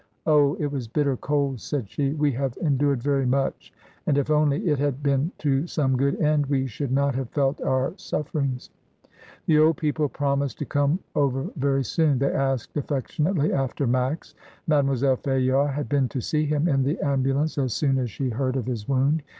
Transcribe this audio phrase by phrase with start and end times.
[0.25, 0.55] Oh!
[0.55, 3.71] it was bitter cold," said she; "we have endured very much;
[4.07, 7.61] and if only it had been to some good end we should not have felt
[7.61, 8.71] our suffer ings."
[9.45, 12.17] The old people promised to come over voy soon.
[12.17, 14.33] They asked affectionately after Max.
[14.65, 18.09] Made moiselle Fayard had been to see him in the ambu lance as soon as
[18.09, 19.21] she heard of his wound.